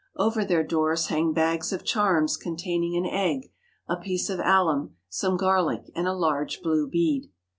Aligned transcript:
Over 0.15 0.43
their 0.43 0.63
doors 0.63 1.09
hang 1.09 1.31
bags 1.31 1.71
of 1.71 1.85
charms 1.85 2.35
containing 2.35 2.97
an 2.97 3.05
egg, 3.05 3.51
a 3.87 3.95
piece 3.97 4.31
of 4.31 4.39
alum, 4.43 4.95
some 5.09 5.37
gariic, 5.37 5.91
and 5.93 6.07
a 6.07 6.13
large 6.15 6.63
blue 6.63 6.89
bead. 6.89 7.29